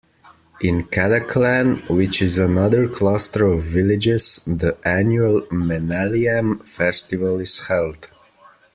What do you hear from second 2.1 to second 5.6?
is another cluster of villages, the annual